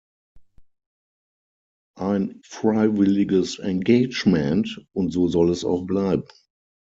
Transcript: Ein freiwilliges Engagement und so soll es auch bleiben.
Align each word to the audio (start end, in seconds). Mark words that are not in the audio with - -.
Ein 1.99 2.41
freiwilliges 2.43 3.59
Engagement 3.59 4.83
und 4.93 5.11
so 5.11 5.27
soll 5.27 5.51
es 5.51 5.63
auch 5.63 5.85
bleiben. 5.85 6.23